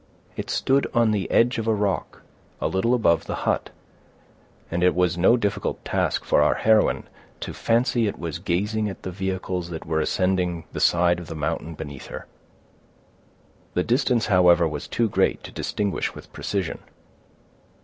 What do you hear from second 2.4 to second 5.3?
a little above the hut, and it was